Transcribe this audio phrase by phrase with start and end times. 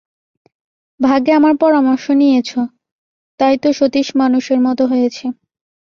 [0.99, 2.59] ভাগ্যে আমার পরামর্শ নিয়েছো,
[3.39, 5.25] তাই তো সতীশ মানুষের মতো হয়েছে।